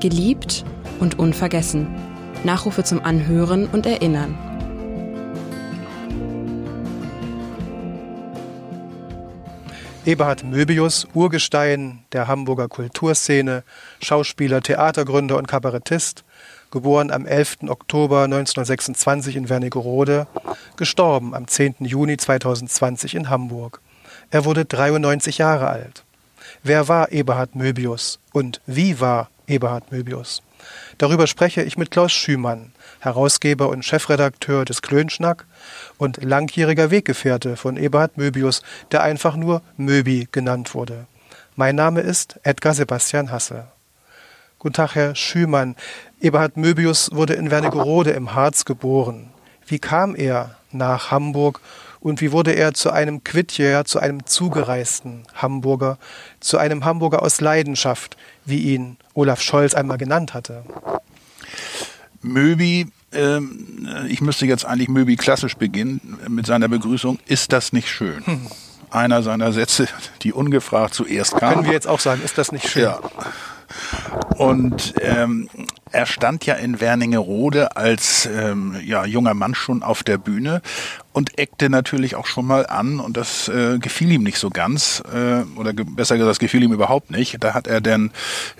[0.00, 0.64] Geliebt
[0.98, 1.86] und unvergessen.
[2.42, 4.34] Nachrufe zum Anhören und Erinnern.
[10.06, 13.62] Eberhard Möbius, Urgestein der Hamburger Kulturszene,
[14.00, 16.24] Schauspieler, Theatergründer und Kabarettist,
[16.70, 17.58] geboren am 11.
[17.68, 20.26] Oktober 1926 in Wernigerode,
[20.76, 21.74] gestorben am 10.
[21.80, 23.82] Juni 2020 in Hamburg.
[24.30, 26.04] Er wurde 93 Jahre alt.
[26.62, 30.42] Wer war Eberhard Möbius und wie war Eberhard Möbius?
[30.98, 35.46] Darüber spreche ich mit Klaus Schümann, Herausgeber und Chefredakteur des Klönschnack
[35.98, 41.06] und langjähriger Weggefährte von Eberhard Möbius, der einfach nur Möbi genannt wurde.
[41.56, 43.66] Mein Name ist Edgar Sebastian Hasse.
[44.58, 45.74] Guten Tag, Herr Schümann.
[46.20, 49.30] Eberhard Möbius wurde in Wernigerode im Harz geboren.
[49.66, 51.60] Wie kam er nach Hamburg
[52.00, 55.98] und wie wurde er zu einem Quidje, zu einem zugereisten Hamburger,
[56.40, 60.64] zu einem Hamburger aus Leidenschaft, wie ihn Olaf Scholz einmal genannt hatte?
[62.22, 67.18] Möbi, ähm, ich müsste jetzt eigentlich Möbi klassisch beginnen mit seiner Begrüßung.
[67.26, 68.24] Ist das nicht schön?
[68.26, 68.46] Hm.
[68.90, 69.86] Einer seiner Sätze,
[70.22, 71.54] die ungefragt zuerst kam.
[71.54, 72.82] Können wir jetzt auch sagen, ist das nicht schön?
[72.82, 73.00] Ja.
[74.36, 75.48] Und ähm,
[75.92, 80.62] er stand ja in Werningerode als ähm, ja, junger Mann schon auf der Bühne
[81.12, 85.02] und eckte natürlich auch schon mal an und das äh, gefiel ihm nicht so ganz
[85.12, 87.42] äh, oder ge besser gesagt, das gefiel ihm überhaupt nicht.
[87.42, 88.12] Da hat er dann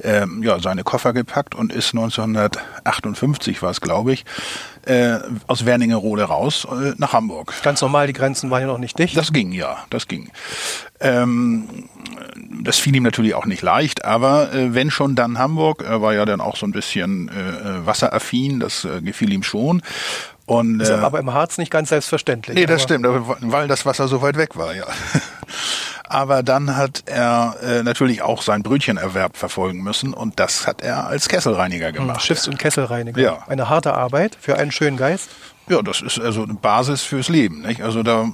[0.03, 4.25] äh, ja, seine Koffer gepackt und ist 1958 war es, glaube ich,
[4.87, 7.55] äh, aus Werningerode raus äh, nach Hamburg.
[7.63, 9.17] Ganz normal, die Grenzen waren ja noch nicht dicht.
[9.17, 10.31] Das ging, ja, das ging.
[10.99, 11.69] Ähm,
[12.63, 16.15] das fiel ihm natürlich auch nicht leicht, aber äh, wenn schon dann Hamburg, er war
[16.15, 19.83] ja dann auch so ein bisschen äh, äh wasseraffin, das äh, gefiel ihm schon.
[20.47, 22.57] Und, ist äh, aber im Harz nicht ganz selbstverständlich.
[22.57, 24.87] Nee, das stimmt, weil das Wasser so weit weg war, ja.
[26.11, 31.07] Aber dann hat er äh, natürlich auch seinen Brötchenerwerb verfolgen müssen und das hat er
[31.07, 32.23] als Kesselreiniger hm, gemacht.
[32.23, 33.21] Schiffs- und Kesselreiniger.
[33.23, 33.45] Ja.
[33.47, 35.31] Eine harte Arbeit für einen schönen Geist.
[35.69, 37.61] Ja, das ist also eine Basis fürs Leben.
[37.61, 37.81] Nicht?
[37.83, 38.29] Also da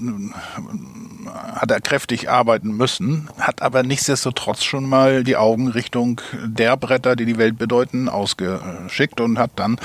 [1.32, 7.16] hat er kräftig arbeiten müssen, hat aber nichtsdestotrotz schon mal die Augen Richtung der Bretter,
[7.16, 9.78] die die Welt bedeuten, ausgeschickt und hat dann,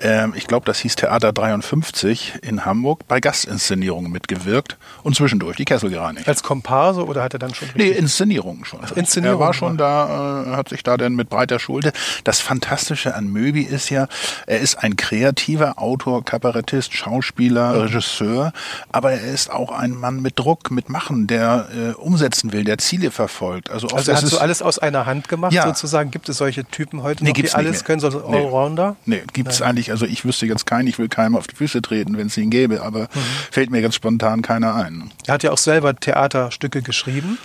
[0.00, 5.64] äh, ich glaube, das hieß Theater 53 in Hamburg, bei Gastinszenierungen mitgewirkt und zwischendurch die
[5.64, 6.28] Kessel gereinigt.
[6.28, 7.68] Als Komparse oder hat er dann schon?
[7.74, 8.80] Nee, Inszenierungen schon.
[8.82, 11.92] Ach, Inszenierungen er war schon da, äh, hat sich da dann mit breiter Schulter.
[12.24, 14.08] Das Fantastische an Möbi ist ja,
[14.46, 18.52] er ist ein kreativer Autor, Kabarettist, Schauspieler, Regisseur,
[18.90, 22.78] aber er ist auch ein Mann mit Druck, mit Machen, der äh, umsetzen will, der
[22.78, 23.70] Ziele verfolgt.
[23.70, 25.66] Also, also er hat so alles aus einer Hand gemacht, ja.
[25.66, 26.12] sozusagen.
[26.12, 28.94] Gibt es solche Typen heute nee, noch, die alles können, so Allrounder?
[29.04, 31.56] Nee, nee gibt es eigentlich, also ich wüsste jetzt keinen, ich will keinem auf die
[31.56, 33.20] Füße treten, wenn es ihn gäbe, aber mhm.
[33.50, 35.10] fällt mir ganz spontan keiner ein.
[35.26, 37.38] Er hat ja auch selber Theaterstücke geschrieben.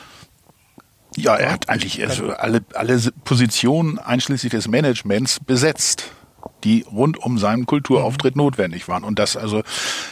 [1.17, 6.05] Ja, er hat eigentlich also alle, alle Positionen einschließlich des Managements besetzt
[6.63, 8.43] die rund um seinen Kulturauftritt mhm.
[8.43, 9.03] notwendig waren.
[9.03, 9.63] Und das also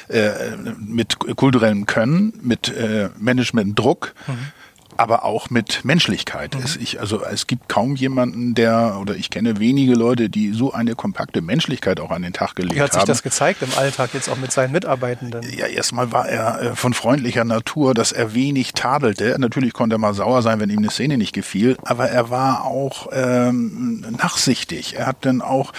[0.07, 0.31] äh,
[0.79, 4.58] mit kulturellem Können, mit äh, Management-Druck, mhm
[4.99, 6.55] aber auch mit Menschlichkeit.
[6.55, 6.61] Mhm.
[6.63, 10.73] Es, ich, also es gibt kaum jemanden, der, oder ich kenne wenige Leute, die so
[10.73, 12.77] eine kompakte Menschlichkeit auch an den Tag gelegt haben.
[12.77, 13.07] Wie hat sich haben.
[13.07, 15.41] das gezeigt im Alltag jetzt auch mit seinen Mitarbeitenden?
[15.57, 19.35] Ja, erstmal war er äh, von freundlicher Natur, dass er wenig tadelte.
[19.39, 22.65] Natürlich konnte er mal sauer sein, wenn ihm eine Szene nicht gefiel, aber er war
[22.65, 24.97] auch ähm, nachsichtig.
[24.97, 25.73] Er hat dann auch,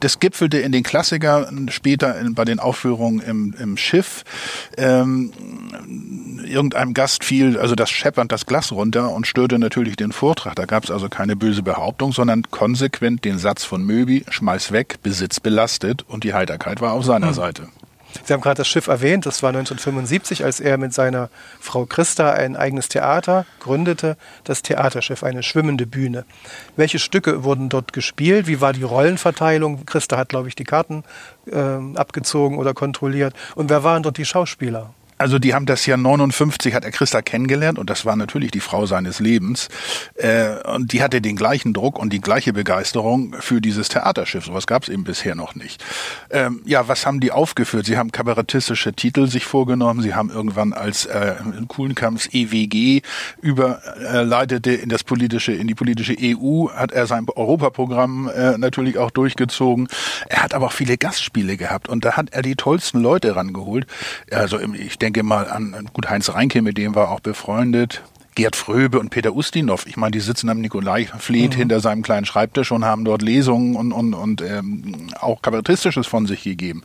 [0.00, 4.24] das gipfelte in den Klassiker, später in, bei den Aufführungen im, im Schiff.
[4.76, 5.32] Ähm,
[6.44, 10.54] irgendeinem Gast fiel, also das Scheppern, das Glas Glas runter und störte natürlich den Vortrag.
[10.54, 14.96] Da gab es also keine böse Behauptung, sondern konsequent den Satz von Möbi, schmeiß weg,
[15.02, 17.34] Besitz belastet und die Heiterkeit war auf seiner mhm.
[17.34, 17.68] Seite.
[18.24, 21.28] Sie haben gerade das Schiff erwähnt, das war 1975, als er mit seiner
[21.60, 26.24] Frau Christa ein eigenes Theater gründete, das Theaterschiff, eine schwimmende Bühne.
[26.76, 28.46] Welche Stücke wurden dort gespielt?
[28.46, 29.84] Wie war die Rollenverteilung?
[29.84, 31.04] Christa hat, glaube ich, die Karten
[31.44, 31.58] äh,
[31.94, 33.34] abgezogen oder kontrolliert.
[33.54, 34.94] Und wer waren dort die Schauspieler?
[35.18, 38.60] Also die haben das Jahr 59 hat er Christa kennengelernt und das war natürlich die
[38.60, 39.68] Frau seines Lebens.
[40.14, 44.44] Äh, und die hatte den gleichen Druck und die gleiche Begeisterung für dieses Theaterschiff.
[44.44, 45.82] Sowas gab es eben bisher noch nicht.
[46.30, 47.86] Ähm, ja, was haben die aufgeführt?
[47.86, 50.02] Sie haben kabarettistische Titel sich vorgenommen.
[50.02, 51.36] Sie haben irgendwann als äh,
[51.68, 53.02] Kuhlenkamps EWG
[53.40, 59.10] überleitete in das politische, in die politische EU, hat er sein Europaprogramm äh, natürlich auch
[59.10, 59.88] durchgezogen.
[60.28, 63.86] Er hat aber auch viele Gastspiele gehabt und da hat er die tollsten Leute rangeholt.
[64.30, 68.02] Also ich denke, denke mal an, gut, Heinz Reinke, mit dem war auch befreundet.
[68.34, 69.86] Gerd Fröbe und Peter Ustinov.
[69.86, 71.58] Ich meine, die sitzen am Nikolai Fleet mhm.
[71.58, 76.26] hinter seinem kleinen Schreibtisch und haben dort Lesungen und, und, und ähm, auch Kabarettistisches von
[76.26, 76.82] sich gegeben.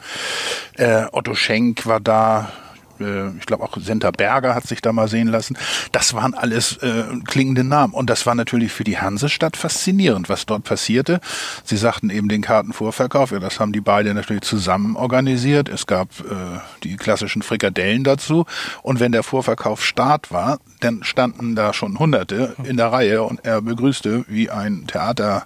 [0.76, 2.54] Äh, Otto Schenk war da,
[3.02, 5.58] äh, ich glaube auch Senta Berger hat sich da mal sehen lassen.
[5.92, 7.94] Das waren alles äh, klingende Namen.
[7.94, 11.20] Und das war natürlich für die Hansestadt faszinierend, was dort passierte.
[11.64, 15.70] Sie sagten eben den Kartenvorverkauf, ja, das haben die beiden natürlich zusammen organisiert.
[15.70, 18.46] Es gab äh, die klassischen Frikadellen dazu.
[18.84, 23.46] Und wenn der Vorverkauf Start war, dann standen da schon Hunderte in der Reihe und
[23.46, 25.46] er begrüßte wie ein Theater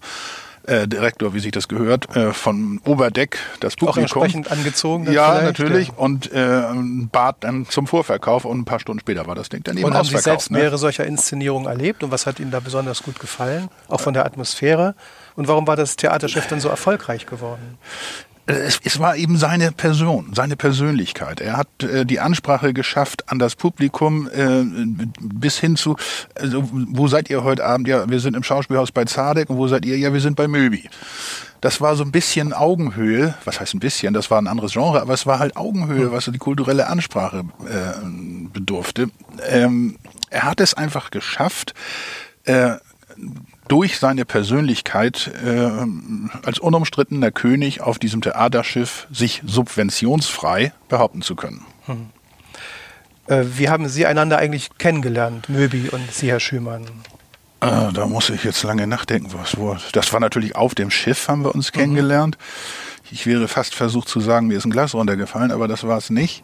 [0.67, 3.89] äh, Direktor, wie sich das gehört, äh, von Oberdeck das Publikum.
[3.89, 5.11] Auch entsprechend angezogen.
[5.11, 5.89] Ja, natürlich.
[5.89, 5.93] Ja.
[5.97, 6.63] Und äh,
[7.11, 9.93] bat dann zum Vorverkauf und ein paar Stunden später war das Ding dann eben Und
[9.93, 10.59] haben Sie selbst ne?
[10.59, 13.69] mehrere solcher Inszenierungen erlebt und was hat Ihnen da besonders gut gefallen?
[13.87, 14.95] Auch von der Atmosphäre?
[15.35, 17.77] Und warum war das Theaterschiff dann so erfolgreich geworden?
[18.47, 21.41] Es, es war eben seine Person, seine Persönlichkeit.
[21.41, 24.63] Er hat äh, die Ansprache geschafft an das Publikum äh,
[25.19, 25.95] bis hin zu,
[26.35, 27.87] also, wo seid ihr heute Abend?
[27.87, 29.97] Ja, wir sind im Schauspielhaus bei Zadek und wo seid ihr?
[29.97, 30.89] Ja, wir sind bei Möbi.
[31.61, 35.01] Das war so ein bisschen Augenhöhe, was heißt ein bisschen, das war ein anderes Genre,
[35.01, 38.05] aber es war halt Augenhöhe, was die kulturelle Ansprache äh,
[38.53, 39.09] bedurfte.
[39.47, 39.97] Ähm,
[40.29, 41.73] er hat es einfach geschafft,
[42.43, 42.75] äh,
[43.67, 45.69] durch seine Persönlichkeit äh,
[46.43, 51.65] als unumstrittener König auf diesem Theaterschiff sich subventionsfrei behaupten zu können.
[51.85, 52.07] Hm.
[53.27, 56.83] Äh, wie haben Sie einander eigentlich kennengelernt, Möbi und Sie, Herr Schümann?
[57.61, 59.31] Äh, da muss ich jetzt lange nachdenken.
[59.33, 61.79] Was, wo, das war natürlich auf dem Schiff, haben wir uns mhm.
[63.11, 66.09] Ich wäre fast versucht zu sagen, mir ist ein Glas runtergefallen, aber das war es
[66.09, 66.43] nicht.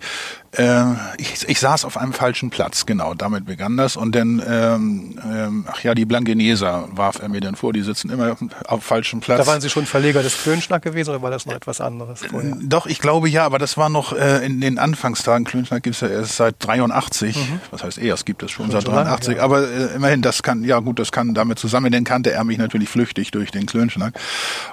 [0.52, 0.84] Äh,
[1.18, 3.96] ich, ich saß auf einem falschen Platz, genau, damit begann das.
[3.96, 8.10] Und dann, ähm, ähm, ach ja, die Blankeneser warf er mir dann vor, die sitzen
[8.10, 8.36] immer
[8.68, 9.40] auf falschem Platz.
[9.40, 12.58] Da waren Sie schon Verleger des Klönschnack gewesen oder war das noch etwas anderes vorher?
[12.62, 15.46] Doch, ich glaube ja, aber das war noch äh, in den Anfangstagen.
[15.46, 17.38] Klönschnack gibt es ja erst seit 83.
[17.38, 17.62] Mhm.
[17.72, 19.28] Was heißt erst gibt es schon, schon seit 83.
[19.28, 19.44] Lange, ja.
[19.44, 22.58] Aber äh, immerhin, das kann, ja gut, das kann damit zusammen, denn kannte er mich
[22.58, 24.13] natürlich flüchtig durch den Klönschnack.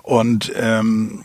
[0.02, 1.24] Und ähm,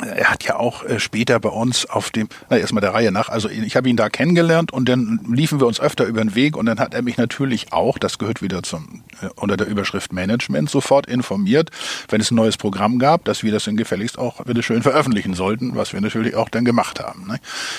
[0.00, 3.28] er hat ja auch äh, später bei uns auf dem, na erstmal der Reihe nach,
[3.28, 6.56] also ich habe ihn da kennengelernt und dann liefen wir uns öfter über den Weg
[6.56, 10.12] und dann hat er mich natürlich auch, das gehört wieder zum äh, unter der Überschrift
[10.12, 11.70] Management, sofort informiert,
[12.08, 15.34] wenn es ein neues Programm gab, dass wir das dann gefälligst auch bitte schön veröffentlichen
[15.34, 17.28] sollten, was wir natürlich auch dann gemacht haben.
[17.28, 17.38] Ne?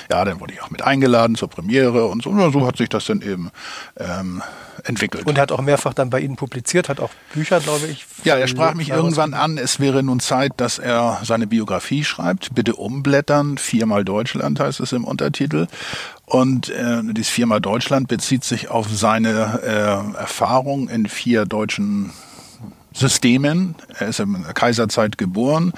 [0.09, 2.89] Ja, dann wurde ich auch mit eingeladen zur Premiere und so, und so hat sich
[2.89, 3.51] das dann eben
[3.97, 4.41] ähm,
[4.83, 5.27] entwickelt.
[5.27, 8.05] Und hat auch mehrfach dann bei Ihnen publiziert, hat auch Bücher, glaube ich.
[8.23, 12.55] Ja, er sprach mich irgendwann an, es wäre nun Zeit, dass er seine Biografie schreibt.
[12.55, 15.67] Bitte umblättern, viermal Deutschland heißt es im Untertitel.
[16.25, 22.11] Und äh, dieses viermal Deutschland bezieht sich auf seine äh, Erfahrung in vier deutschen
[22.95, 23.75] Systemen.
[23.99, 25.73] Er ist in der Kaiserzeit geboren.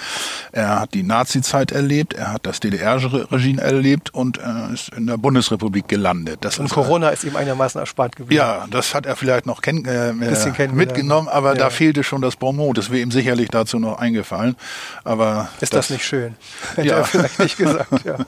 [0.51, 2.13] Er hat die Nazi-Zeit erlebt.
[2.13, 6.39] Er hat das DDR-Regime erlebt und er ist in der Bundesrepublik gelandet.
[6.41, 8.37] Das und ist, Corona ist ihm einigermaßen erspart gewesen.
[8.37, 11.55] Ja, das hat er vielleicht noch kenn äh, mitgenommen, aber ja.
[11.55, 12.77] da fehlte schon das Bonmot.
[12.77, 14.55] Das wäre ihm sicherlich dazu noch eingefallen.
[15.03, 16.35] Aber ist das, das nicht schön?
[16.75, 16.97] Hätte ja.
[16.97, 18.05] er vielleicht nicht gesagt.
[18.05, 18.17] Ja.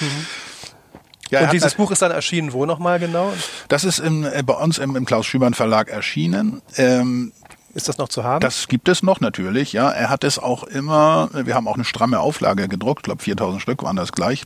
[0.00, 0.26] Mhm.
[1.30, 3.32] Ja, und dieses Buch ist dann erschienen wo nochmal genau?
[3.68, 6.60] Das ist im, äh, bei uns im, im Klaus Schümann Verlag erschienen.
[6.76, 7.32] Ähm,
[7.74, 8.40] ist das noch zu haben?
[8.40, 9.90] Das gibt es noch natürlich, ja.
[9.90, 13.62] Er hat es auch immer, wir haben auch eine stramme Auflage gedruckt, ich glaube 4000
[13.62, 14.42] Stück waren das gleich.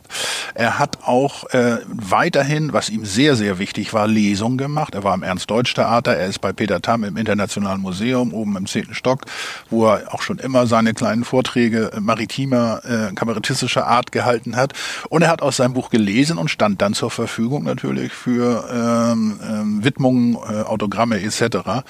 [0.55, 4.95] Er hat auch äh, weiterhin, was ihm sehr, sehr wichtig war, Lesungen gemacht.
[4.95, 8.95] Er war im Ernst-Deutsch-Theater, er ist bei Peter Tamm im Internationalen Museum oben im zehnten
[8.95, 9.23] Stock,
[9.71, 14.73] wo er auch schon immer seine kleinen Vorträge maritimer, äh, kabarettistischer Art gehalten hat.
[15.09, 19.41] Und er hat aus seinem Buch gelesen und stand dann zur Verfügung natürlich für ähm,
[19.43, 21.83] ähm, Widmungen, äh, Autogramme etc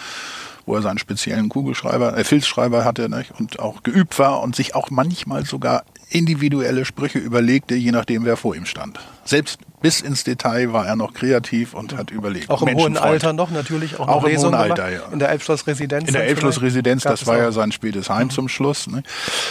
[0.66, 3.32] wo er seinen speziellen Kugelschreiber, äh, Filzschreiber hatte nicht?
[3.38, 8.36] und auch geübt war und sich auch manchmal sogar individuelle Sprüche überlegte, je nachdem, wer
[8.36, 8.98] vor ihm stand.
[9.24, 12.50] Selbst bis ins Detail war er noch kreativ und hat überlegt.
[12.50, 15.02] Auch im hohen Alter noch natürlich auch, auch im hohen Alter, ja.
[15.12, 16.08] In der Elbschloss-Residenz.
[16.08, 18.30] In der Elbschloss-Residenz, das, war ja sein spätes Heim mhm.
[18.30, 18.88] zum Schluss.
[18.88, 19.04] Ne?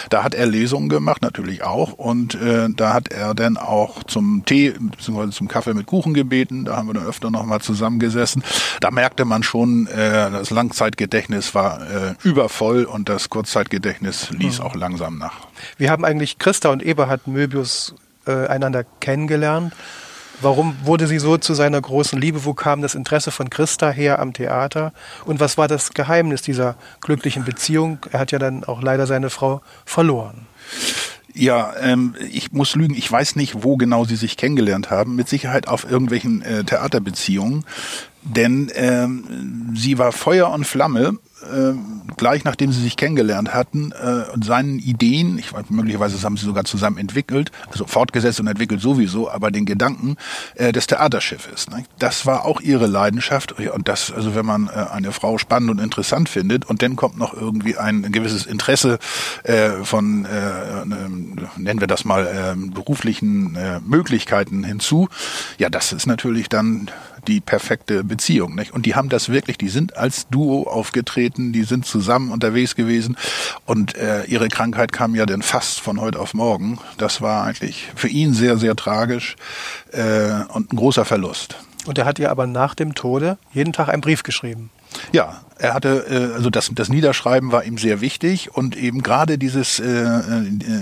[0.09, 1.93] Da hat er Lesungen gemacht, natürlich auch.
[1.93, 5.29] Und äh, da hat er dann auch zum Tee bzw.
[5.29, 6.65] zum Kaffee mit Kuchen gebeten.
[6.65, 8.43] Da haben wir dann öfter noch mal zusammengesessen.
[8.81, 14.65] Da merkte man schon, äh, das Langzeitgedächtnis war äh, übervoll und das Kurzzeitgedächtnis ließ mhm.
[14.65, 15.47] auch langsam nach.
[15.77, 17.95] Wir haben eigentlich Christa und Eberhard Möbius
[18.27, 19.71] äh, einander kennengelernt.
[20.41, 22.45] Warum wurde sie so zu seiner großen Liebe?
[22.45, 24.93] Wo kam das Interesse von Christa her am Theater?
[25.25, 27.99] Und was war das Geheimnis dieser glücklichen Beziehung?
[28.11, 30.47] Er hat ja dann auch leider seine Frau verloren.
[31.33, 35.15] Ja, ähm, ich muss lügen, ich weiß nicht, wo genau sie sich kennengelernt haben.
[35.15, 37.65] Mit Sicherheit auf irgendwelchen äh, Theaterbeziehungen.
[38.25, 41.19] Denn ähm, sie war Feuer und Flamme
[41.51, 41.73] äh,
[42.17, 46.45] gleich nachdem sie sich kennengelernt hatten, äh, und seinen Ideen, ich weiß, möglicherweise haben sie
[46.45, 50.15] sogar zusammen entwickelt, also fortgesetzt und entwickelt sowieso, aber den Gedanken
[50.55, 51.69] äh, des Theaterschiffes.
[51.69, 51.83] Ne?
[51.99, 53.59] Das war auch ihre Leidenschaft.
[53.59, 57.17] Und das, also wenn man äh, eine Frau spannend und interessant findet und dann kommt
[57.17, 58.99] noch irgendwie ein gewisses Interesse
[59.43, 60.85] äh, von, äh, äh,
[61.57, 65.09] nennen wir das mal, äh, beruflichen äh, Möglichkeiten hinzu,
[65.57, 66.89] ja, das ist natürlich dann
[67.27, 68.55] die perfekte Beziehung.
[68.55, 68.71] Nicht?
[68.71, 73.17] Und die haben das wirklich, die sind als Duo aufgetreten, die sind zusammen unterwegs gewesen
[73.65, 76.79] und äh, ihre Krankheit kam ja dann fast von heute auf morgen.
[76.97, 79.35] Das war eigentlich für ihn sehr, sehr tragisch
[79.91, 81.57] äh, und ein großer Verlust.
[81.85, 84.71] Und er hat ihr aber nach dem Tode jeden Tag einen Brief geschrieben.
[85.11, 89.37] Ja, er hatte, äh, also das, das Niederschreiben war ihm sehr wichtig und eben gerade
[89.37, 90.19] dieses, äh, äh,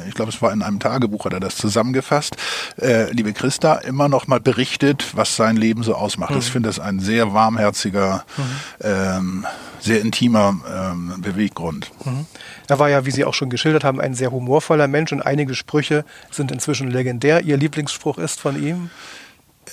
[0.08, 2.36] ich glaube, es war in einem Tagebuch, hat er das zusammengefasst,
[2.82, 6.32] äh, liebe Christa, immer noch mal berichtet, was sein Leben so ausmacht.
[6.32, 6.40] Mhm.
[6.40, 8.44] Ich finde das ein sehr warmherziger, mhm.
[8.82, 9.46] ähm,
[9.80, 11.92] sehr intimer ähm, Beweggrund.
[12.06, 12.26] Mhm.
[12.68, 15.54] Er war ja, wie Sie auch schon geschildert haben, ein sehr humorvoller Mensch und einige
[15.54, 17.42] Sprüche sind inzwischen legendär.
[17.42, 18.90] Ihr Lieblingsspruch ist von ihm?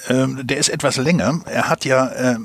[0.08, 1.40] Ähm, der ist etwas länger.
[1.46, 2.36] Er hat ja, äh,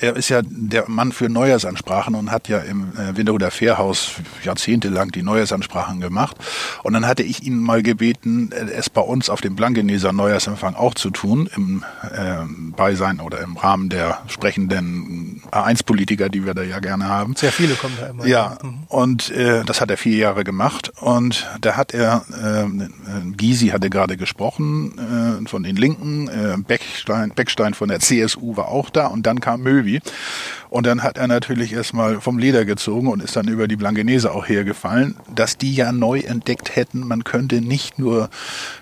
[0.00, 5.10] er ist ja der Mann für Neujahrsansprachen und hat ja im äh, Winterhuder Fährhaus jahrzehntelang
[5.10, 6.36] die Neujahrsansprachen gemacht.
[6.82, 10.74] Und dann hatte ich ihn mal gebeten, äh, es bei uns auf dem Blankeneser Neujahrsempfang
[10.74, 12.44] auch zu tun, im äh,
[12.76, 17.36] Beisein oder im Rahmen der sprechenden A1-Politiker, die wir da ja gerne haben.
[17.36, 18.26] Sehr viele kommen da immer.
[18.26, 18.84] Ja, mhm.
[18.88, 20.92] und äh, das hat er vier Jahre gemacht.
[21.00, 26.80] Und da hat er, äh, Gysi hatte gerade gesprochen, äh, von den Linken, äh, Beck
[26.92, 30.00] Beckstein, Beckstein von der CSU war auch da und dann kam Möwi.
[30.68, 34.32] Und dann hat er natürlich erstmal vom Leder gezogen und ist dann über die Blankenese
[34.32, 38.28] auch hergefallen, dass die ja neu entdeckt hätten, man könnte nicht nur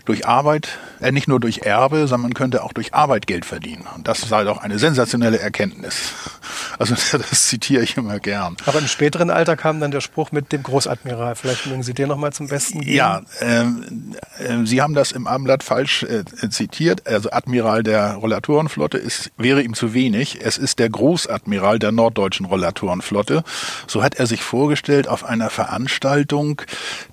[0.05, 3.85] durch Arbeit, äh, nicht nur durch Erbe, sondern man könnte auch durch Arbeit Geld verdienen.
[3.95, 6.13] Und das sei doch eine sensationelle Erkenntnis.
[6.79, 8.57] Also das zitiere ich immer gern.
[8.65, 11.35] Aber im späteren Alter kam dann der Spruch mit dem Großadmiral.
[11.35, 12.97] Vielleicht mögen Sie den nochmal zum Besten geben.
[12.97, 17.07] Ja, ähm, äh, Sie haben das im Abendblatt falsch äh, zitiert.
[17.07, 20.39] Also Admiral der Rollatorenflotte ist, wäre ihm zu wenig.
[20.43, 23.45] Es ist der Großadmiral der norddeutschen Rollatorenflotte.
[23.87, 26.63] So hat er sich vorgestellt auf einer Veranstaltung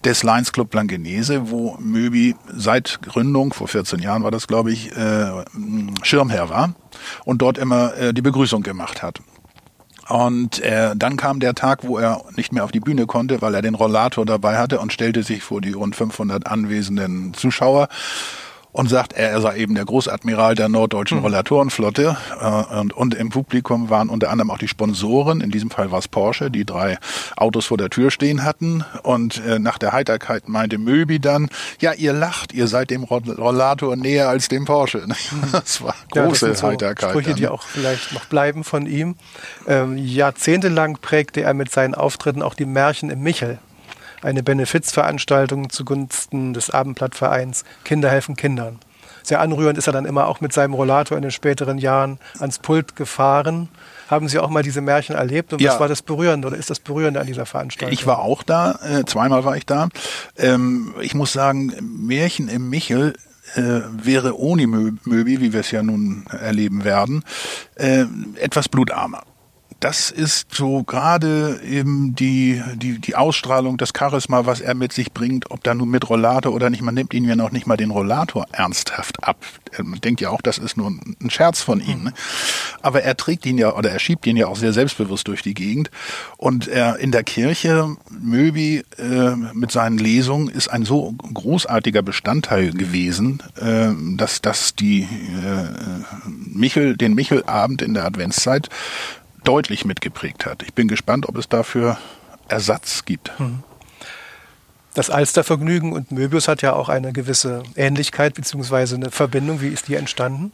[0.05, 4.91] des Lions Club Blankenese, wo Möbi seit Gründung, vor 14 Jahren war das, glaube ich,
[4.97, 5.45] äh,
[6.01, 6.73] Schirmherr war
[7.25, 9.19] und dort immer äh, die Begrüßung gemacht hat.
[10.09, 13.53] Und äh, dann kam der Tag, wo er nicht mehr auf die Bühne konnte, weil
[13.53, 17.87] er den Rollator dabei hatte und stellte sich vor die rund 500 anwesenden Zuschauer
[18.77, 21.23] und sagt, er sei eben der Großadmiral der norddeutschen mhm.
[21.23, 22.15] Rollatorenflotte.
[22.39, 25.97] Äh, und, und im Publikum waren unter anderem auch die Sponsoren, in diesem Fall war
[25.97, 26.99] es Porsche, die drei
[27.35, 28.85] Autos vor der Tür stehen hatten.
[29.01, 31.49] Und äh, nach der Heiterkeit meinte Möbi dann,
[31.81, 34.99] ja, ihr lacht, ihr seid dem Rollator näher als dem Porsche.
[35.07, 35.15] Mhm.
[35.57, 37.09] Das war große ja, das so Heiterkeit.
[37.09, 37.37] Sprüche, dann.
[37.37, 39.15] die auch vielleicht noch bleiben von ihm.
[39.67, 43.57] Ähm, jahrzehntelang prägte er mit seinen Auftritten auch die Märchen im Michel
[44.21, 48.79] eine Benefizveranstaltung zugunsten des Abendblattvereins Kinder helfen Kindern.
[49.23, 52.59] Sehr anrührend ist er dann immer auch mit seinem Rollator in den späteren Jahren ans
[52.59, 53.67] Pult gefahren.
[54.07, 55.71] Haben Sie auch mal diese Märchen erlebt und ja.
[55.71, 57.93] was war das Berührende oder ist das Berührende an dieser Veranstaltung?
[57.93, 59.89] Ich war auch da, äh, zweimal war ich da.
[60.37, 63.15] Ähm, ich muss sagen, Märchen im Michel
[63.55, 67.25] äh, wäre ohne Möbi, wie wir es ja nun erleben werden,
[67.75, 68.05] äh,
[68.35, 69.23] etwas blutarmer
[69.79, 75.13] das ist so gerade eben die, die, die Ausstrahlung, das Charisma, was er mit sich
[75.13, 76.81] bringt, ob da nun mit Rollator oder nicht.
[76.81, 79.37] Man nimmt ihn ja noch nicht mal den Rollator ernsthaft ab.
[79.83, 82.05] Man denkt ja auch, das ist nur ein Scherz von ihm.
[82.05, 82.13] Ne?
[82.81, 85.53] Aber er trägt ihn ja, oder er schiebt ihn ja auch sehr selbstbewusst durch die
[85.53, 85.91] Gegend.
[86.37, 92.71] Und er in der Kirche, Möbi äh, mit seinen Lesungen, ist ein so großartiger Bestandteil
[92.71, 98.69] gewesen, äh, dass, dass die äh, Michel, den Michelabend in der Adventszeit
[99.47, 100.63] deutlich mitgeprägt hat.
[100.63, 101.97] Ich bin gespannt, ob es dafür
[102.49, 103.37] Ersatz gibt.
[103.39, 103.63] Hm.
[104.93, 108.95] Das Alstervergnügen und Möbius hat ja auch eine gewisse Ähnlichkeit bzw.
[108.95, 109.61] eine Verbindung.
[109.61, 110.51] Wie ist die entstanden?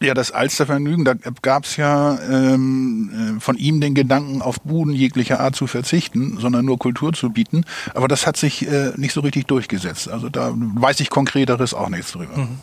[0.00, 4.92] Ja, das Alstervergnügen, da gab es ja ähm, äh, von ihm den Gedanken, auf Buden
[4.92, 7.64] jeglicher Art zu verzichten, sondern nur Kultur zu bieten.
[7.94, 10.08] Aber das hat sich äh, nicht so richtig durchgesetzt.
[10.08, 12.36] Also da weiß ich konkreteres auch nichts drüber.
[12.36, 12.58] Mhm.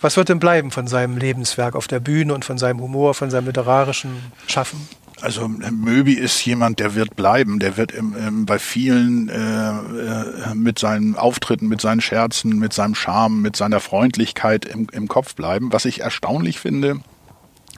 [0.00, 3.30] Was wird denn bleiben von seinem Lebenswerk auf der Bühne und von seinem Humor, von
[3.30, 4.88] seinem literarischen Schaffen?
[5.20, 7.58] Also Möbi ist jemand, der wird bleiben.
[7.58, 12.72] Der wird im, im, bei vielen äh, äh, mit seinen Auftritten, mit seinen Scherzen, mit
[12.72, 15.72] seinem Charme, mit seiner Freundlichkeit im, im Kopf bleiben.
[15.72, 17.00] Was ich erstaunlich finde,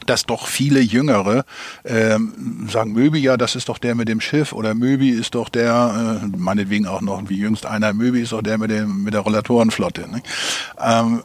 [0.06, 1.44] dass doch viele Jüngere
[1.84, 5.48] ähm, sagen, Möbi, ja, das ist doch der mit dem Schiff oder Möbi ist doch
[5.48, 9.14] der, äh, meinetwegen auch noch wie jüngst einer, Möbi ist doch der mit dem mit
[9.14, 10.08] der Rollatorenflotte.
[10.08, 10.22] Ne?
[10.80, 11.22] Ähm,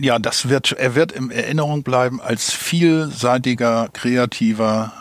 [0.00, 4.92] ja, das wird, er wird in Erinnerung bleiben als vielseitiger, kreativer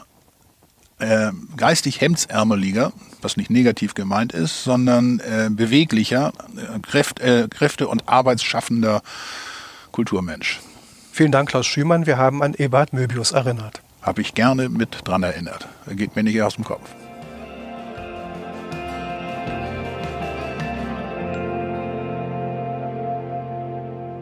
[0.99, 2.91] äh, geistig hemdsärmeliger,
[3.21, 9.01] was nicht negativ gemeint ist, sondern äh, beweglicher, äh, Kräft, äh, Kräfte- und arbeitsschaffender
[9.91, 10.59] Kulturmensch.
[11.19, 12.05] Vielen Dank, Klaus Schümann.
[12.05, 13.81] Wir haben an Eberhard Möbius erinnert.
[14.01, 15.67] Habe ich gerne mit dran erinnert.
[15.85, 16.89] Er geht mir nicht aus dem Kopf.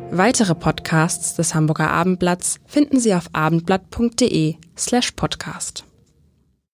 [0.10, 5.86] Weitere Podcasts des Hamburger Abendblatts finden Sie auf abendblatt.de slash podcast.